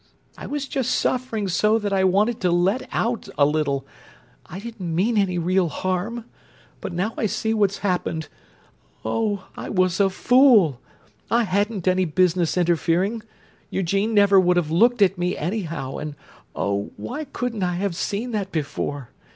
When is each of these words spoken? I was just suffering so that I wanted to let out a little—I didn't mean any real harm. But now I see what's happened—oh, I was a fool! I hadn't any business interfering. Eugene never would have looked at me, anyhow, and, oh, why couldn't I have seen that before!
I 0.35 0.47
was 0.47 0.67
just 0.67 0.89
suffering 0.89 1.47
so 1.47 1.77
that 1.77 1.93
I 1.93 2.03
wanted 2.03 2.41
to 2.41 2.49
let 2.51 2.89
out 2.91 3.29
a 3.37 3.45
little—I 3.45 4.57
didn't 4.57 4.95
mean 4.95 5.15
any 5.15 5.37
real 5.37 5.69
harm. 5.69 6.25
But 6.79 6.91
now 6.91 7.13
I 7.19 7.27
see 7.27 7.53
what's 7.53 7.77
happened—oh, 7.85 9.45
I 9.55 9.69
was 9.69 9.99
a 9.99 10.09
fool! 10.09 10.81
I 11.29 11.43
hadn't 11.43 11.87
any 11.87 12.05
business 12.05 12.57
interfering. 12.57 13.21
Eugene 13.69 14.15
never 14.15 14.39
would 14.39 14.57
have 14.57 14.71
looked 14.71 15.03
at 15.03 15.19
me, 15.19 15.37
anyhow, 15.37 15.97
and, 15.97 16.15
oh, 16.55 16.89
why 16.97 17.25
couldn't 17.25 17.61
I 17.61 17.75
have 17.75 17.95
seen 17.95 18.31
that 18.31 18.51
before! 18.51 19.09